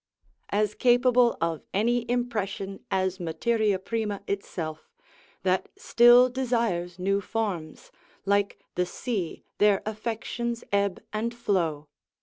As 0.49 0.73
capable 0.73 1.37
of 1.39 1.61
any 1.75 2.09
impression 2.09 2.83
as 2.89 3.19
materia 3.19 3.77
prima 3.77 4.23
itself, 4.27 4.89
that 5.43 5.69
still 5.77 6.27
desires 6.27 6.97
new 6.97 7.21
forms, 7.21 7.91
like 8.25 8.57
the 8.73 8.87
sea 8.87 9.43
their 9.59 9.83
affections 9.85 10.63
ebb 10.71 11.03
and 11.13 11.35
flow. 11.35 11.87